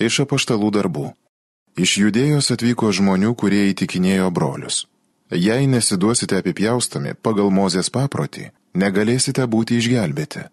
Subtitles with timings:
[0.00, 1.10] Iš apaštalų darbų.
[1.76, 4.86] Iš judėjos atvyko žmonių, kurie įtikinėjo brolius.
[5.30, 10.46] Jei nesiduosite apipjaustomi pagal mozės paprotį, negalėsite būti išgelbėti.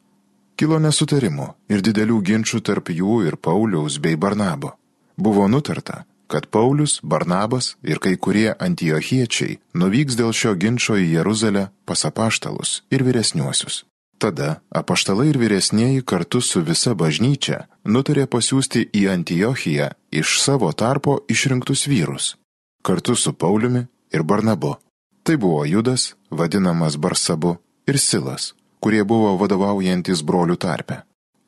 [0.59, 4.75] Kilo nesutarimų ir didelių ginčių tarp jų ir Pauliaus bei Barnabo.
[5.17, 11.69] Buvo nutarta, kad Paulius, Barnabas ir kai kurie antiochiečiai nuvyks dėl šio ginčio į Jeruzalę
[11.85, 13.85] pas apaštalus ir vyresniuosius.
[14.17, 21.19] Tada apaštalai ir vyresnieji kartu su visa bažnyčia nutarė pasiūsti į Antiochiją iš savo tarpo
[21.29, 22.33] išrinktus vyrus,
[22.81, 24.75] kartu su Pauliumi ir Barnabu.
[25.23, 31.03] Tai buvo Judas, vadinamas Barsabu, ir Silas, kurie buvo vadovaujantis brolių tarpe.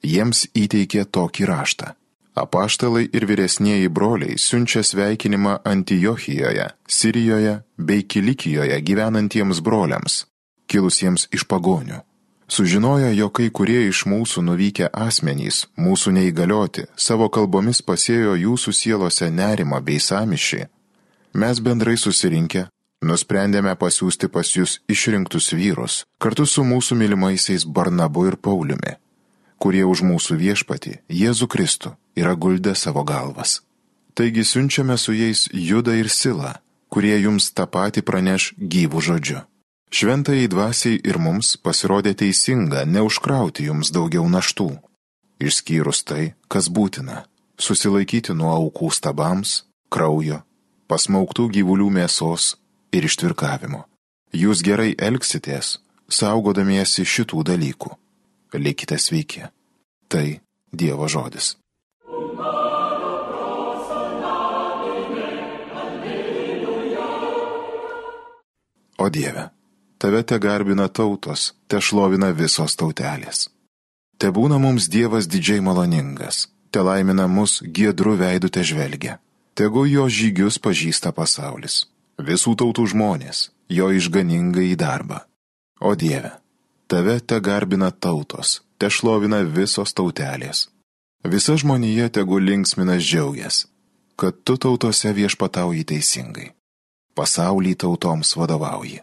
[0.06, 1.94] Jiems įteikė tokį raštą.
[2.40, 10.26] Apaštalai ir vyresnieji broliai siunčia sveikinimą Antijochijoje, Sirijoje bei Kilikijoje gyvenantiems broliams,
[10.70, 12.04] kilusiems iš pagonių.
[12.50, 19.30] Sužinoja, jog kai kurie iš mūsų nuvykę asmenys, mūsų neįgalioti, savo kalbomis pasėjo jūsų sielose
[19.30, 20.64] nerimą bei samišį.
[21.38, 22.64] Mes bendrai susirinkę,
[23.06, 28.96] nusprendėme pasiūsti pas jūs išrinktus vyrus, kartu su mūsų mylimaisiais Barnabu ir Pauliumi,
[29.62, 33.60] kurie už mūsų viešpatį, Jėzų Kristų, yra guldę savo galvas.
[34.18, 36.58] Taigi siunčiame su jais Judą ir Silą,
[36.90, 39.46] kurie jums tą patį praneš gyvų žodžiu.
[39.90, 44.70] Šventai dvasiai ir mums pasirodė teisinga neužkrauti jums daugiau naštų,
[45.42, 47.26] išskyrus tai, kas būtina-
[47.66, 50.44] susilaikyti nuo aukų stabams, kraujo,
[50.88, 52.56] pasmauktų gyvulių mėsos
[52.94, 53.86] ir ištvirkavimo.
[54.32, 57.90] Jūs gerai elgsitės, saugodamiesi šitų dalykų.
[58.54, 59.50] Likite sveiki.
[60.08, 60.40] Tai
[60.72, 61.56] Dievo žodis.
[69.00, 69.50] O Dieve
[70.00, 73.50] tave te garbina tautos, te šlovina visos tautelės.
[74.20, 79.20] Te būna mums Dievas didžiai maloningas, te laimina mus giedrų veidų te žvelgia.
[79.60, 81.84] Tegu jo žygius pažįsta pasaulis,
[82.16, 85.20] visų tautų žmonės, jo išganingai į darbą.
[85.84, 86.32] O Dieve,
[86.88, 90.70] tave te garbina tautos, te šlovina visos tautelės.
[91.28, 93.66] Visa žmonija tegu linksminas džiaugias,
[94.16, 96.50] kad tu tautose viešpatauji teisingai.
[97.16, 99.02] Pasaulį tautoms vadovauji.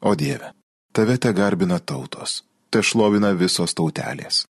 [0.00, 0.52] O Dieve,
[0.92, 4.44] tave te garbina tautos, te šlovina visos tautelės.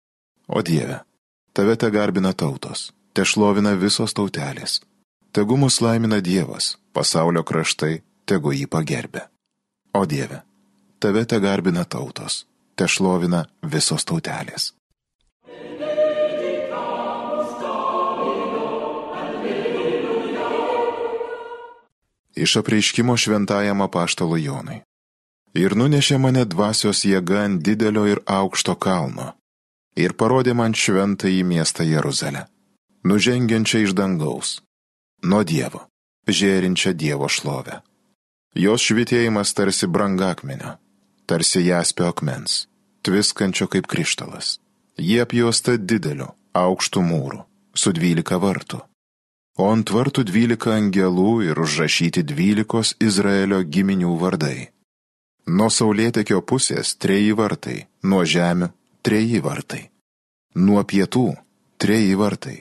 [0.47, 0.99] O Dieve,
[1.55, 4.81] tave te garbina tautos, te šlovina visos tautelės.
[5.31, 9.23] Tegu mus laimina Dievas, pasaulio kraštai, tegu jį pagerbė.
[9.95, 10.41] O Dieve,
[10.99, 12.43] tave te garbina tautos,
[12.75, 14.73] te šlovina visos tautelės.
[22.35, 24.83] Iš apreiškimo šventajam apaštalo Jonui
[25.53, 29.33] ir nunešė mane dvasios jėga ant didelio ir aukšto kalno
[29.97, 32.45] ir parodė man šventą į miestą Jeruzalę,
[33.09, 34.59] nužengiančią iš dangaus,
[35.23, 35.87] nuo Dievo,
[36.29, 37.81] žėrinčią Dievo šlovę.
[38.57, 40.77] Jos švitėjimas tarsi brangakmenio,
[41.29, 42.65] tarsi jaspio akmens,
[43.05, 44.57] tviskančio kaip krištalas.
[44.97, 47.43] Jie apjuosta dideliu, aukštų mūrų,
[47.77, 48.79] su dvylika vartų.
[49.57, 54.69] O ant vartų dvylika angelų ir užrašyti dvylikos Izraelio giminių vardai.
[55.47, 58.67] Nuo saulėtekio pusės treji vartai, nuo žemių
[58.99, 59.83] treji vartai,
[60.59, 61.27] nuo pietų
[61.79, 62.57] treji vartai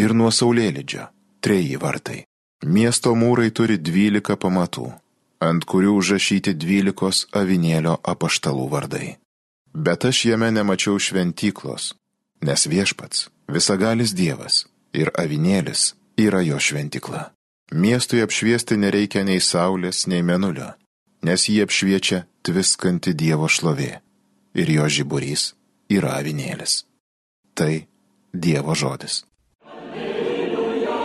[0.00, 1.04] ir nuo saulėlydžio
[1.44, 2.22] treji vartai.
[2.64, 4.86] Miesto mūrai turi dvylika pamatų,
[5.44, 9.08] ant kurių užrašyti dvylikos avinėlio apaštalų vardai.
[9.74, 11.90] Bet aš jame nemačiau šventyklos,
[12.40, 14.62] nes viešpats, visagalis Dievas
[14.96, 17.34] ir avinėlis yra jo šventykla.
[17.74, 20.72] Miestui apšviesti nereikia nei saulės, nei menulio
[21.24, 23.92] nes jį apšviečia tviskanti Dievo šlovė
[24.60, 25.54] ir jo žiburys
[25.90, 26.84] yra avinėlis.
[27.56, 27.86] Tai
[28.34, 29.24] Dievo žodis.
[29.64, 30.98] Alleluja,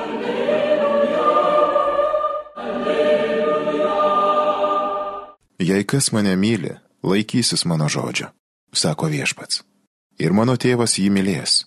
[0.00, 1.26] alleluja,
[2.64, 3.98] alleluja.
[5.58, 8.30] Jei kas mane myli, laikysis mano žodžio,
[8.72, 9.64] sako viešpats.
[10.20, 11.64] Ir mano tėvas jį mylės.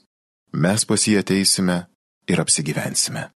[0.54, 1.78] Mes pas jį ateisime
[2.30, 3.30] ir apsigyvensime.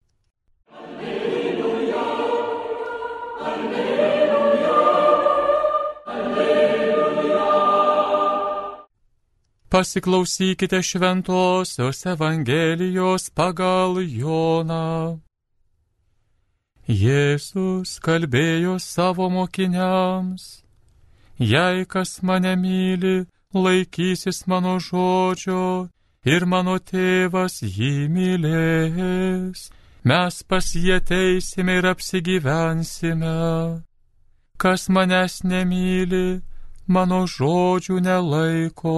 [9.76, 15.20] Pasiklausykite šventosios Evangelijos pagal Joną.
[16.88, 20.64] Jėzus kalbėjo savo mokiniams,
[21.36, 25.90] jei kas mane myli, laikysis mano žodžio
[26.24, 29.66] ir mano tėvas jį mylės,
[30.08, 33.36] mes pas jį ateisime ir apsigyvensime.
[34.56, 36.40] Kas manęs nemyli,
[36.88, 38.96] mano žodžių nelaiko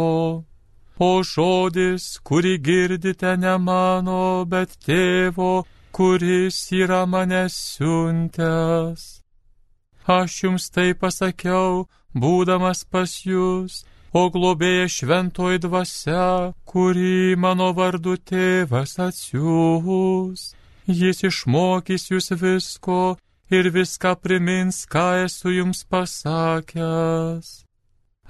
[1.00, 9.04] o žodis, kurį girdite ne mano, bet tėvo, kuris yra mane siuntęs.
[10.08, 13.84] Aš jums tai pasakiau, būdamas pas jūs,
[14.14, 20.54] o globėja šventoji dvasia, kurį mano vardu tėvas atsiūs.
[20.88, 23.18] Jis išmokys jūs visko
[23.52, 27.48] ir viską primins, ką esu jums pasakęs.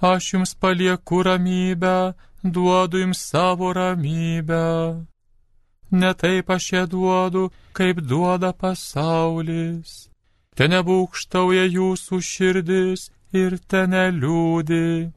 [0.02, 2.13] Aš jums palieku ramybę,
[2.56, 5.06] duodu jums savo ramybę.
[5.92, 7.44] Ne taip aš ją duodu,
[7.78, 10.10] kaip duoda pasaulis.
[10.56, 15.12] Te nebūkštauja jūsų širdis ir te neliūdi.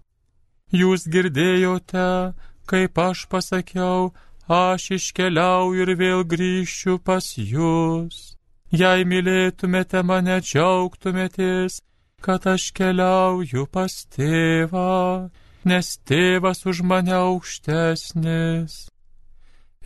[0.81, 2.35] Jūs girdėjote,
[2.71, 4.13] kaip aš pasakiau,
[4.47, 8.37] aš iškeliauju ir vėl grįšiu pas jūs.
[8.71, 11.81] Jei mylėtumėte mane, džiaugtumėtės,
[12.23, 15.31] kad aš keliauju pas tėvą,
[15.65, 18.89] nes tėvas už mane aukštesnis.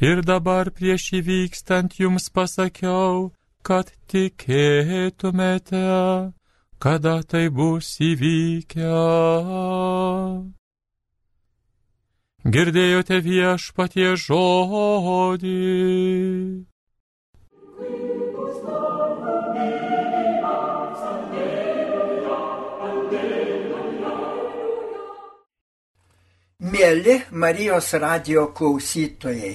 [0.03, 3.31] Ir dabar prieš įvykstant jums pasakiau,
[3.63, 5.85] kad tikėtumėte,
[6.83, 8.91] kada tai bus įvykę.
[12.45, 15.59] Girdėjote viešpatie žodį.
[26.75, 29.53] Mėly Marijos radio klausytojai,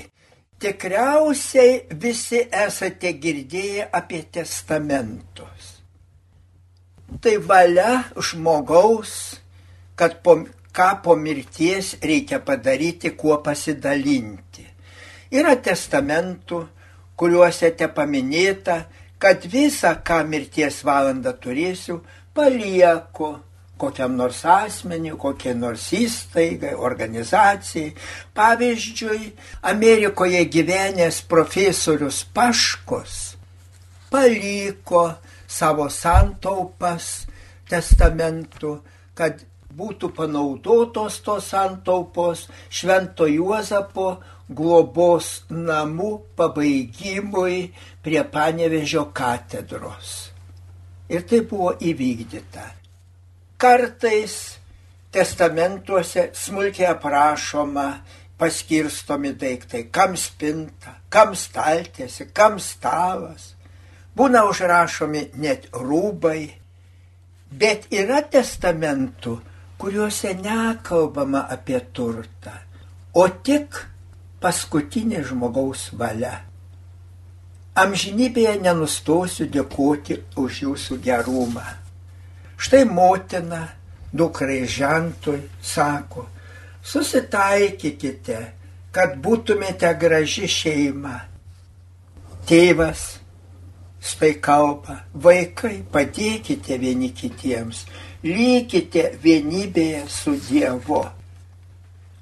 [0.64, 5.66] tikriausiai visi esate girdėję apie testamentus.
[7.20, 7.98] Tai valia
[8.30, 9.12] žmogaus,
[10.00, 10.38] kad po,
[10.72, 14.64] ką po mirties reikia padaryti, kuo pasidalinti.
[15.36, 16.62] Yra testamentų,
[17.20, 18.86] kuriuose te paminėta,
[19.20, 22.00] kad visą, ką mirties valandą turėsiu,
[22.32, 23.36] palieku
[23.80, 27.96] kokiam nors asmeniu, kokiai nors įstaigai, organizacijai.
[28.36, 29.34] Pavyzdžiui,
[29.72, 33.18] Amerikoje gyvenęs profesorius Paškos
[34.10, 35.14] paliko
[35.48, 37.28] savo santaupas
[37.70, 38.80] testamentu,
[39.14, 39.44] kad
[39.80, 44.10] būtų panaudotos tos santaupos Švento Juozapo
[44.50, 46.10] globos namų
[46.40, 47.70] pabaigimui
[48.04, 50.32] prie Panevežio katedros.
[51.10, 52.79] Ir tai buvo įvykdyta.
[53.60, 54.36] Kartais
[55.12, 57.88] testamentuose smulkiai aprašoma
[58.40, 63.54] paskirstomi daiktai, kam spinta, kam staltėsi, kam stalas.
[64.16, 66.54] Būna užrašomi net rūbai,
[67.52, 69.36] bet yra testamentų,
[69.80, 72.56] kuriuose nekalbama apie turtą,
[73.12, 73.76] o tik
[74.40, 76.38] paskutinė žmogaus valia.
[77.80, 81.68] Amžinybėje nenustosiu dėkoti už jūsų gerumą.
[82.60, 83.62] Štai motina
[84.12, 86.26] dukrai žentui sako,
[86.84, 88.40] susitaikykite,
[88.92, 91.16] kad būtumėte graži šeima.
[92.50, 93.06] Tėvas
[94.04, 97.86] štai kalba, vaikai padėkite vieni kitiems,
[98.26, 101.04] lygite vienybėje su Dievu.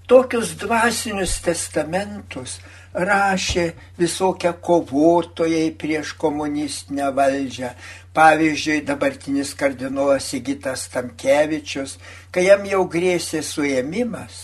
[0.07, 2.59] Tokius dvasinius testamentus
[2.97, 7.71] rašė visokie kovotojai prieš komunistinę valdžią.
[8.17, 11.97] Pavyzdžiui, dabartinis kardinolas Sigitas Tamkevičius,
[12.33, 14.39] kai jam jau grėsė suėmimas,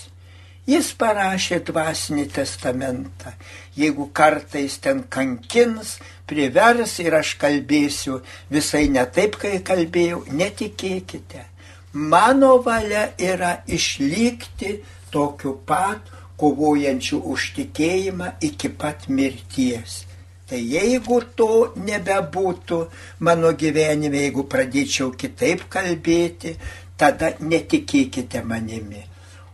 [0.69, 3.33] jis parašė dvasinį testamentą.
[3.73, 5.97] Jeigu kartais ten kankins,
[6.29, 8.19] privers ir aš kalbėsiu
[8.53, 11.47] visai ne taip, kai kalbėjau, netikėkite.
[11.93, 14.79] Mano valia yra išlikti
[15.13, 20.01] tokiu pat kovojančių už tikėjimą iki pat mirties.
[20.49, 22.79] Tai jeigu to nebebūtų
[23.23, 26.57] mano gyvenime, jeigu pradėčiau kitaip kalbėti,
[26.99, 29.05] tada netikėkite manimi.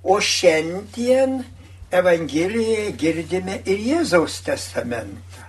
[0.03, 1.43] O šiandien
[1.89, 5.45] Evangelijoje girdime ir Jėzaus testamentą.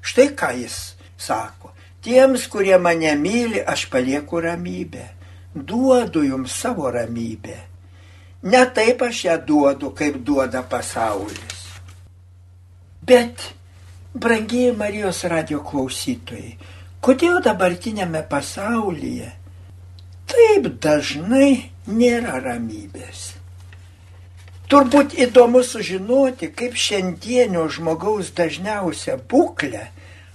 [0.00, 0.76] Štai ką jis
[1.20, 1.72] sako.
[2.02, 5.04] Tiems, kurie mane myli, aš palieku ramybę.
[5.52, 7.71] Duodu jums savo ramybę
[8.42, 11.60] Ne taip aš ją duodu, kaip duoda pasaulis.
[13.06, 13.52] Bet,
[14.14, 16.56] brangiai Marijos radio klausytojai,
[17.02, 19.30] kodėl dabartinėme pasaulyje
[20.32, 23.22] taip dažnai nėra ramybės?
[24.72, 29.86] Turbūt įdomu sužinoti, kaip šiandienio žmogaus dažniausia būklė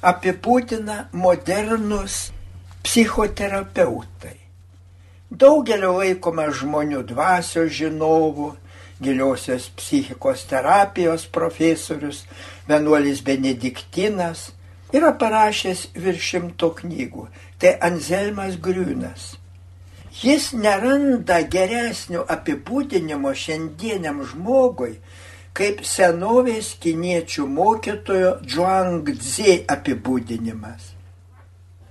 [0.06, 2.28] apibūdina modernus
[2.86, 4.38] psichoterapeutai.
[5.28, 8.54] Daugelio laikoma žmonių dvasios žinovų,
[9.04, 12.22] giliosios psichikos terapijos profesorius,
[12.70, 14.54] vienuolis Benediktinas
[14.96, 17.28] yra parašęs virš šimto knygų.
[17.60, 19.34] Tai Anzelmas Griūnas.
[20.24, 24.96] Jis neranda geresnio apibūdinimo šiandieniam žmogui,
[25.52, 30.94] kaip senovės kiniečių mokytojo Zhuang Zi apibūdinimas.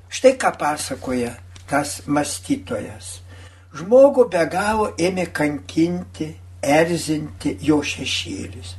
[0.09, 1.37] Štai ką pasakoja
[1.69, 3.25] tas mąstytojas.
[3.75, 6.30] Žmogų be galo ėmė kankinti,
[6.62, 8.75] erzinti jo šešėlis.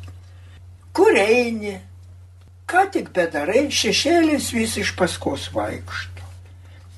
[0.95, 1.75] Kur eini?
[2.67, 6.25] Ką tik bedarai, šešėlis vis iš paskos vaikšto.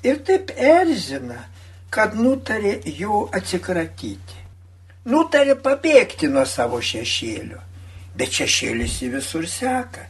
[0.02, 1.44] Ir taip erzina,
[1.92, 4.38] kad nutarė jų atsikratyti.
[5.10, 7.60] Nutarė pabėgti nuo savo šešėlio,
[8.16, 10.06] bet šešėlis į visur seka.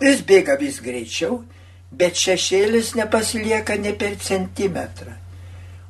[0.00, 1.42] Jis bėga vis greičiau,
[1.92, 5.19] bet šešėlis nepasilieka ne per centimetrą.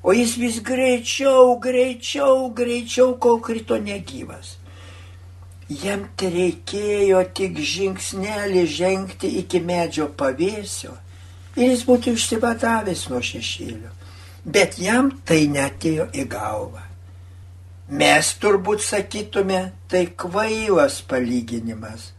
[0.03, 4.57] O jis vis greičiau, greičiau, greičiau, kol krito negyvas.
[5.69, 10.97] Jam reikėjo tik žingsnelį žengti iki medžio pavėsio
[11.55, 13.93] ir jis būtų išsivadavęs nuo šešėlio.
[14.45, 16.83] Bet jam tai netėjo į galvą.
[17.91, 22.13] Mes turbūt sakytume, tai kvailas palyginimas.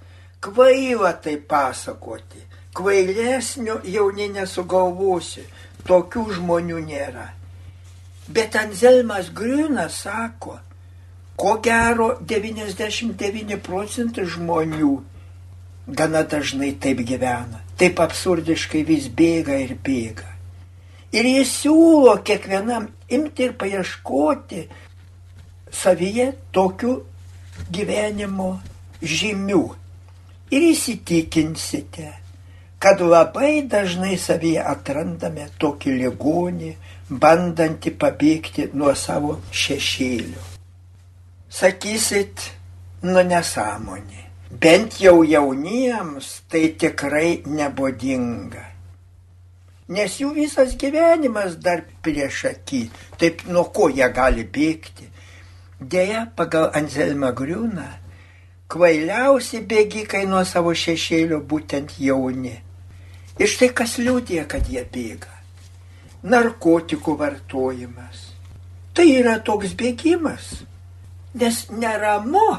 [0.43, 2.43] Kvaila tai pasakoti.
[2.75, 5.45] Kvailesnio jauni nesugalvosi.
[5.87, 7.40] Tokių žmonių nėra.
[8.29, 10.59] Bet Anzelmas Griūnas sako,
[11.35, 14.91] ko gero 99 procentai žmonių
[15.87, 20.29] gana dažnai taip gyvena, taip absurdiškai vis bėga ir bėga.
[21.11, 24.61] Ir jis siūlo kiekvienam imti ir paieškoti
[25.75, 26.93] savyje tokių
[27.73, 28.53] gyvenimo
[29.01, 29.63] žymių.
[30.51, 32.07] Ir įsitikinsite,
[32.81, 36.71] kad labai dažnai savyje atrandame tokį ligonį,
[37.11, 40.43] bandantį pabėgti nuo savo šešėlių.
[41.51, 42.43] Sakysit,
[43.03, 44.27] nu nesąmonė.
[44.51, 48.63] Bent jau jauniems tai tikrai nebodinga.
[49.91, 52.85] Nes jų visas gyvenimas dar prieš akį,
[53.19, 55.09] taip nuo ko jie gali bėgti.
[55.81, 57.89] Deja, pagal Anzelmą Griūną,
[58.71, 62.55] kvailiausi bėgikai nuo savo šešėlio būtent jauni.
[63.39, 65.40] Ir štai kas liūdė, kad jie bėga
[66.23, 68.27] narkotikų vartojimas.
[68.93, 70.61] Tai yra toks bėgimas,
[71.33, 72.49] nes neramu.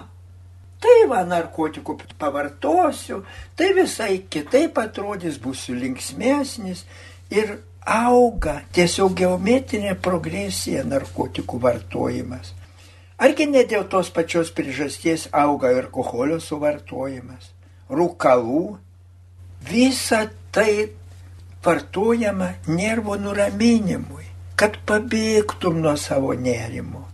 [0.83, 3.21] Tai va narkotikų pavartosiu,
[3.55, 6.83] tai visai kitaip atrodys, būsiu linksmėsnis
[7.31, 12.51] ir auga tiesiog geometrinė progresija narkotikų vartojimas.
[13.23, 17.53] Argi ne dėl tos pačios priežasties auga ir alkoholio suvartojimas,
[17.87, 18.65] rūkalų,
[19.71, 20.91] visa tai
[21.65, 24.27] vartojama nervo nuraminimui,
[24.57, 27.07] kad pabėgtum nuo savo nerimo.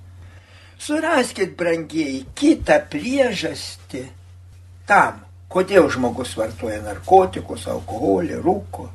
[0.79, 4.05] Suraskit, brangiai, kitą priežastį
[4.89, 8.89] tam, kodėl žmogus vartoja narkotikus, alkoholį, rūko.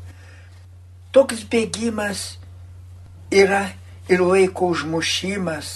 [1.13, 2.23] Toks bėgimas
[3.33, 3.67] yra
[4.09, 5.73] ir laiko užmušimas,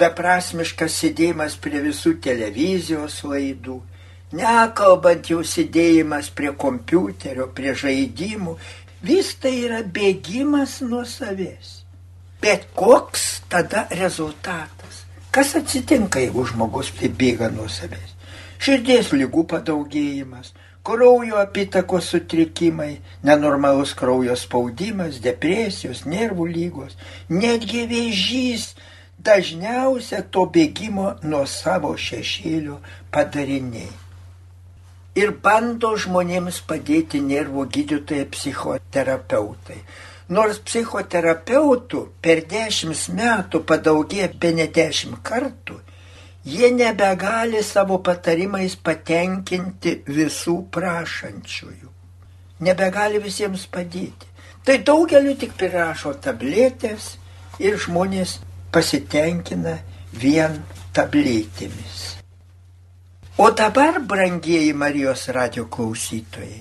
[0.00, 3.80] beprasmiškas sėdėjimas prie visų televizijos laidų,
[4.36, 8.56] nekalbant jau sėdėjimas prie kompiuterio, prie žaidimų,
[9.02, 11.80] vis tai yra bėgimas nuo savęs.
[12.40, 15.04] Bet koks tada rezultatas?
[15.30, 18.16] Kas atsitinka, jeigu žmogus taip bėga nuo savęs?
[18.60, 20.52] Širdies lygų padaugėjimas,
[20.84, 26.98] kraujo apytakos sutrikimai, nenormalus kraujo spaudimas, depresijos, nervų lygos,
[27.32, 28.74] netgi vėžys
[29.16, 32.80] dažniausia to bėgimo nuo savo šešėlio
[33.12, 34.09] padariniai
[35.20, 39.78] ir bando žmonėms padėti nervų gydytojai psichoterapeutai.
[40.30, 45.80] Nors psichoterapeutų per dešimt metų padaugė be ne dešimt kartų,
[46.46, 51.90] jie nebegali savo patarimais patenkinti visų prašančiųjų.
[52.60, 54.28] Nebegali visiems padėti.
[54.64, 57.14] Tai daugeliu tik prirašo tabletės
[57.58, 58.38] ir žmonės
[58.70, 59.78] pasitenkina
[60.12, 60.60] vien
[60.94, 62.19] tabletėmis.
[63.42, 66.58] O dabar, brangieji Marijos radio klausytojai,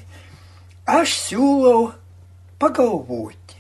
[0.88, 1.90] aš siūlau
[2.56, 3.60] pagalvoti,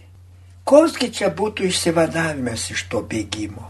[0.64, 3.68] koksgi čia būtų išsivadavimas iš to bėgimo.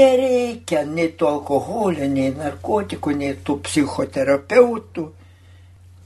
[0.00, 5.08] Nereikia nei to alkoholio, nei narkotikų, nei tų psichoterapeutų.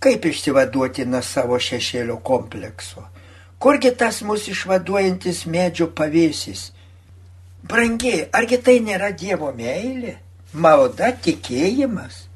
[0.04, 3.08] Kaip išsivaduoti nuo savo šešėlio komplekso?
[3.56, 6.68] Kurgi tas mūsų išvaduojantis medžio pavėsis?
[7.64, 10.18] Brangiai, argi tai nėra Dievo meilė?
[10.52, 12.26] Malda tikėjimas.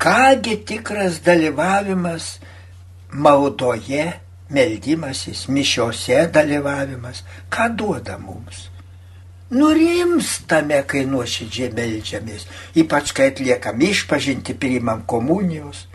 [0.00, 2.38] Kągi tikras dalyvavimas
[3.12, 4.06] maldoje,
[4.50, 8.68] meldymasis, mišiose dalyvavimas, ką duoda mums?
[9.50, 12.46] Nurimstame, kai nuoširdžiai melžiamės,
[12.78, 15.88] ypač kai atliekam išpažinti, priimam komunijos,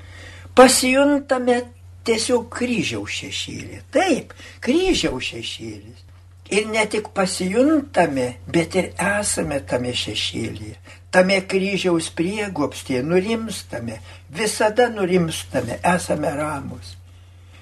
[0.55, 1.61] pasijuntame
[2.05, 3.79] tiesiog kryžiaus šešėlį.
[3.95, 6.03] Taip, kryžiaus šešėlis.
[6.49, 10.75] Ir ne tik pasijuntame, bet ir esame tame šešėlyje.
[11.09, 13.97] Tame kryžiaus priegopstėje nurimstame,
[14.29, 16.93] visada nurimstame, esame ramus.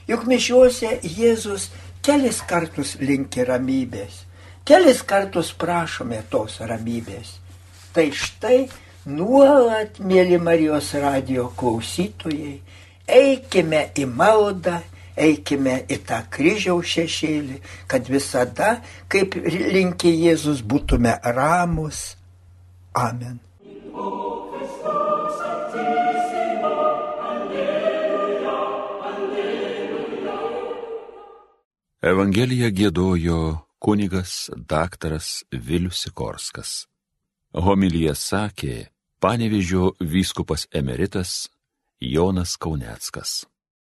[0.09, 1.69] Juk mišiuose Jėzus
[2.03, 4.23] kelis kartus linki ramybės,
[4.67, 7.37] kelis kartus prašome tos ramybės.
[7.95, 8.57] Tai štai
[9.05, 12.57] nuolat, mėly Marijos radio klausytojai,
[13.07, 14.81] eikime į maldą,
[15.15, 18.75] eikime į tą kryžiaus šešėlį, kad visada,
[19.11, 22.13] kaip linki Jėzus, būtume ramus.
[22.93, 23.39] Amen.
[32.03, 33.37] Evangeliją gėdojo
[33.79, 36.71] kunigas daktaras Vilius Sikorskas.
[37.55, 38.75] Homilyje sakė
[39.23, 41.47] panevižio vyskupas emeritas
[42.01, 43.45] Jonas Kauneckas.